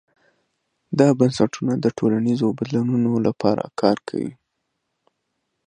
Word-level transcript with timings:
دا 0.99 1.07
بنسټونه 1.19 1.73
د 1.79 1.85
ټولنیزو 1.97 2.47
بدلونونو 2.57 3.11
لپاره 3.27 3.63
کار 3.81 3.97
کوي. 4.07 4.31